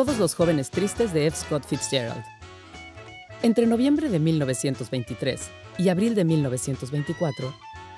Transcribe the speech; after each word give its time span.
Todos 0.00 0.18
los 0.18 0.34
jóvenes 0.34 0.70
tristes 0.70 1.12
de 1.12 1.26
F. 1.26 1.36
Scott 1.36 1.66
Fitzgerald. 1.66 2.24
Entre 3.42 3.66
noviembre 3.66 4.08
de 4.08 4.18
1923 4.18 5.50
y 5.76 5.90
abril 5.90 6.14
de 6.14 6.24
1924, 6.24 7.54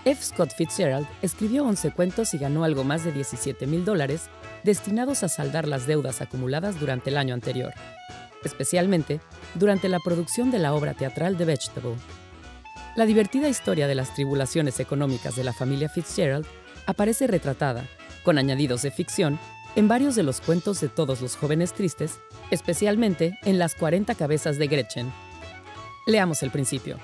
F. 0.06 0.20
Scott 0.20 0.50
Fitzgerald 0.52 1.06
escribió 1.22 1.64
11 1.64 1.92
cuentos 1.92 2.34
y 2.34 2.38
ganó 2.38 2.64
algo 2.64 2.82
más 2.82 3.04
de 3.04 3.12
17 3.12 3.68
mil 3.68 3.84
dólares 3.84 4.30
destinados 4.64 5.22
a 5.22 5.28
saldar 5.28 5.68
las 5.68 5.86
deudas 5.86 6.20
acumuladas 6.20 6.80
durante 6.80 7.10
el 7.10 7.18
año 7.18 7.34
anterior, 7.34 7.72
especialmente 8.42 9.20
durante 9.54 9.88
la 9.88 10.00
producción 10.00 10.50
de 10.50 10.58
la 10.58 10.74
obra 10.74 10.94
teatral 10.94 11.36
The 11.36 11.44
Vegetable. 11.44 11.94
La 12.96 13.06
divertida 13.06 13.48
historia 13.48 13.86
de 13.86 13.94
las 13.94 14.12
tribulaciones 14.12 14.80
económicas 14.80 15.36
de 15.36 15.44
la 15.44 15.52
familia 15.52 15.88
Fitzgerald 15.88 16.46
aparece 16.84 17.28
retratada, 17.28 17.84
con 18.24 18.38
añadidos 18.38 18.82
de 18.82 18.90
ficción, 18.90 19.38
en 19.74 19.88
varios 19.88 20.14
de 20.14 20.22
los 20.22 20.40
cuentos 20.40 20.80
de 20.80 20.88
todos 20.88 21.22
los 21.22 21.36
jóvenes 21.36 21.72
tristes, 21.72 22.20
especialmente 22.50 23.38
en 23.42 23.58
Las 23.58 23.74
40 23.74 24.14
cabezas 24.14 24.58
de 24.58 24.66
Gretchen. 24.66 25.10
Leamos 26.06 26.42
el 26.42 26.50
principio. 26.50 26.98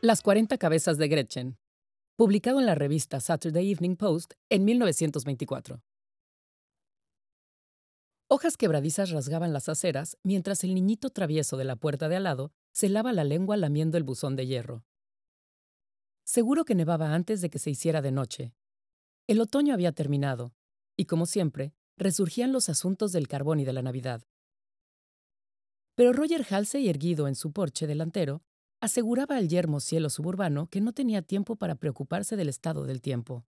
Las 0.00 0.22
40 0.22 0.56
cabezas 0.58 0.98
de 0.98 1.08
Gretchen, 1.08 1.58
publicado 2.16 2.60
en 2.60 2.66
la 2.66 2.76
revista 2.76 3.18
Saturday 3.18 3.72
Evening 3.72 3.96
Post 3.96 4.34
en 4.50 4.64
1924. 4.64 5.82
Hojas 8.28 8.56
quebradizas 8.56 9.10
rasgaban 9.10 9.52
las 9.52 9.68
aceras 9.68 10.16
mientras 10.22 10.62
el 10.64 10.74
niñito 10.74 11.10
travieso 11.10 11.56
de 11.56 11.64
la 11.64 11.76
puerta 11.76 12.08
de 12.08 12.16
al 12.16 12.22
lado 12.22 12.52
se 12.70 12.88
lava 12.88 13.12
la 13.12 13.24
lengua 13.24 13.56
lamiendo 13.56 13.98
el 13.98 14.04
buzón 14.04 14.36
de 14.36 14.46
hierro. 14.46 14.84
Seguro 16.24 16.64
que 16.64 16.76
nevaba 16.76 17.14
antes 17.14 17.40
de 17.40 17.50
que 17.50 17.58
se 17.58 17.70
hiciera 17.70 18.00
de 18.00 18.12
noche. 18.12 18.54
El 19.26 19.40
otoño 19.40 19.74
había 19.74 19.92
terminado, 19.92 20.54
y 20.96 21.06
como 21.06 21.26
siempre, 21.26 21.74
resurgían 21.96 22.52
los 22.52 22.68
asuntos 22.68 23.12
del 23.12 23.28
carbón 23.28 23.60
y 23.60 23.64
de 23.64 23.72
la 23.72 23.82
Navidad. 23.82 24.22
Pero 25.94 26.12
Roger 26.12 26.46
Halsey, 26.48 26.88
erguido 26.88 27.28
en 27.28 27.34
su 27.34 27.52
porche 27.52 27.86
delantero, 27.86 28.42
aseguraba 28.80 29.36
al 29.36 29.48
yermo 29.48 29.80
cielo 29.80 30.10
suburbano 30.10 30.68
que 30.68 30.80
no 30.80 30.92
tenía 30.92 31.22
tiempo 31.22 31.56
para 31.56 31.76
preocuparse 31.76 32.36
del 32.36 32.48
estado 32.48 32.84
del 32.84 33.00
tiempo. 33.00 33.44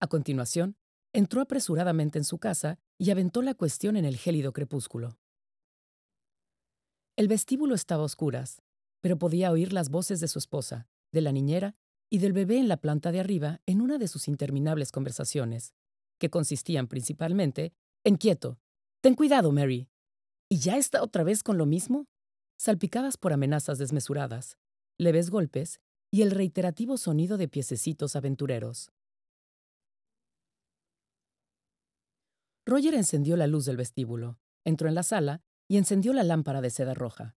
A 0.00 0.08
continuación, 0.08 0.76
entró 1.12 1.40
apresuradamente 1.40 2.18
en 2.18 2.24
su 2.24 2.38
casa 2.38 2.78
y 2.98 3.10
aventó 3.10 3.42
la 3.42 3.54
cuestión 3.54 3.96
en 3.96 4.04
el 4.04 4.16
gélido 4.16 4.52
crepúsculo. 4.52 5.18
El 7.16 7.28
vestíbulo 7.28 7.74
estaba 7.74 8.02
a 8.02 8.06
oscuras, 8.06 8.62
pero 9.00 9.18
podía 9.18 9.52
oír 9.52 9.72
las 9.72 9.90
voces 9.90 10.20
de 10.20 10.28
su 10.28 10.38
esposa, 10.38 10.88
de 11.12 11.20
la 11.20 11.30
niñera 11.30 11.76
y 12.12 12.18
del 12.18 12.34
bebé 12.34 12.58
en 12.58 12.68
la 12.68 12.76
planta 12.76 13.10
de 13.10 13.20
arriba 13.20 13.62
en 13.64 13.80
una 13.80 13.96
de 13.96 14.06
sus 14.06 14.28
interminables 14.28 14.92
conversaciones, 14.92 15.72
que 16.18 16.28
consistían 16.28 16.86
principalmente 16.86 17.72
en 18.04 18.16
quieto, 18.16 18.60
ten 19.00 19.14
cuidado, 19.14 19.50
Mary. 19.50 19.88
¿Y 20.50 20.58
ya 20.58 20.76
está 20.76 21.02
otra 21.02 21.24
vez 21.24 21.42
con 21.42 21.56
lo 21.56 21.64
mismo? 21.64 22.04
Salpicadas 22.58 23.16
por 23.16 23.32
amenazas 23.32 23.78
desmesuradas, 23.78 24.58
leves 24.98 25.30
golpes 25.30 25.80
y 26.10 26.20
el 26.20 26.32
reiterativo 26.32 26.98
sonido 26.98 27.38
de 27.38 27.48
piececitos 27.48 28.14
aventureros. 28.14 28.92
Roger 32.66 32.92
encendió 32.92 33.38
la 33.38 33.46
luz 33.46 33.64
del 33.64 33.78
vestíbulo, 33.78 34.38
entró 34.66 34.86
en 34.86 34.96
la 34.96 35.02
sala 35.02 35.40
y 35.66 35.78
encendió 35.78 36.12
la 36.12 36.24
lámpara 36.24 36.60
de 36.60 36.68
seda 36.68 36.92
roja. 36.92 37.36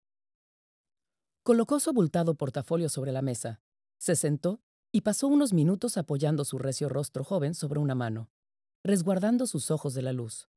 Colocó 1.42 1.78
su 1.78 1.90
abultado 1.90 2.36
portafolio 2.36 2.88
sobre 2.88 3.12
la 3.12 3.20
mesa, 3.20 3.60
se 4.02 4.16
sentó 4.16 4.60
y 4.90 5.02
pasó 5.02 5.28
unos 5.28 5.52
minutos 5.52 5.96
apoyando 5.96 6.44
su 6.44 6.58
recio 6.58 6.88
rostro 6.88 7.22
joven 7.22 7.54
sobre 7.54 7.78
una 7.78 7.94
mano, 7.94 8.32
resguardando 8.82 9.46
sus 9.46 9.70
ojos 9.70 9.94
de 9.94 10.02
la 10.02 10.12
luz. 10.12 10.48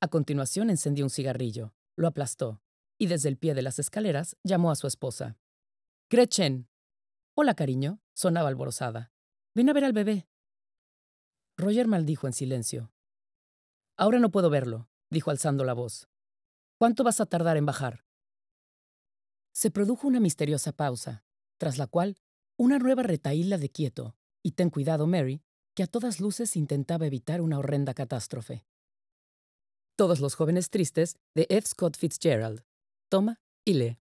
A 0.00 0.06
continuación 0.06 0.70
encendió 0.70 1.04
un 1.04 1.10
cigarrillo, 1.10 1.74
lo 1.96 2.06
aplastó, 2.06 2.62
y 2.96 3.08
desde 3.08 3.28
el 3.28 3.36
pie 3.36 3.54
de 3.54 3.62
las 3.62 3.80
escaleras 3.80 4.36
llamó 4.44 4.70
a 4.70 4.76
su 4.76 4.86
esposa. 4.86 5.36
Gretchen. 6.08 6.68
Hola, 7.34 7.54
cariño, 7.54 8.00
sonaba 8.14 8.48
alborozada. 8.48 9.10
Ven 9.52 9.68
a 9.68 9.72
ver 9.72 9.82
al 9.82 9.92
bebé. 9.92 10.28
Roger 11.56 11.88
maldijo 11.88 12.28
en 12.28 12.34
silencio. 12.34 12.92
Ahora 13.96 14.20
no 14.20 14.30
puedo 14.30 14.48
verlo, 14.48 14.88
dijo 15.10 15.32
alzando 15.32 15.64
la 15.64 15.72
voz. 15.72 16.08
¿Cuánto 16.78 17.02
vas 17.02 17.20
a 17.20 17.26
tardar 17.26 17.56
en 17.56 17.66
bajar? 17.66 18.04
Se 19.50 19.72
produjo 19.72 20.06
una 20.06 20.20
misteriosa 20.20 20.70
pausa, 20.70 21.24
tras 21.60 21.76
la 21.76 21.86
cual 21.86 22.16
una 22.56 22.78
nueva 22.78 23.02
retaíla 23.02 23.58
de 23.58 23.68
quieto, 23.68 24.16
y 24.42 24.52
ten 24.52 24.70
cuidado, 24.70 25.06
Mary, 25.06 25.42
que 25.74 25.82
a 25.82 25.86
todas 25.86 26.18
luces 26.18 26.56
intentaba 26.56 27.06
evitar 27.06 27.42
una 27.42 27.58
horrenda 27.58 27.92
catástrofe. 27.92 28.64
Todos 29.94 30.20
los 30.20 30.34
jóvenes 30.34 30.70
tristes 30.70 31.16
de 31.34 31.46
F. 31.50 31.68
Scott 31.68 31.98
Fitzgerald. 31.98 32.64
Toma 33.10 33.42
y 33.66 33.74
lee. 33.74 33.98